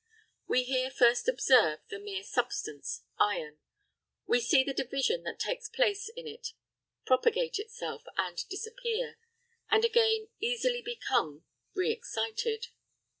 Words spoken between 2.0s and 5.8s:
substance, iron; we see the division that takes